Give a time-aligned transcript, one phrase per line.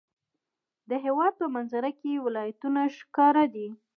[0.89, 3.67] د هېواد په منظره کې ولایتونه ښکاره دي.